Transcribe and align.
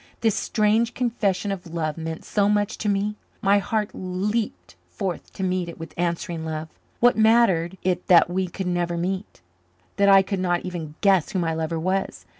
This 0.21 0.33
strange 0.33 0.95
confession 0.95 1.51
of 1.51 1.75
love 1.75 1.95
meant 1.95 2.25
so 2.25 2.49
much 2.49 2.79
to 2.79 2.89
me; 2.89 3.17
my 3.39 3.59
heart 3.59 3.91
leaped 3.93 4.75
forth 4.89 5.31
to 5.33 5.43
meet 5.43 5.69
it 5.69 5.77
with 5.79 5.93
answering 5.95 6.43
love. 6.43 6.69
What 6.99 7.19
mattered 7.19 7.77
it 7.83 8.07
that 8.07 8.27
we 8.27 8.47
could 8.47 8.65
never 8.65 8.97
meet 8.97 9.41
that 9.97 10.09
I 10.09 10.23
could 10.23 10.39
not 10.39 10.65
even 10.65 10.95
guess 11.01 11.33
who 11.33 11.37
my 11.37 11.53
lover 11.53 11.79
was? 11.79 12.25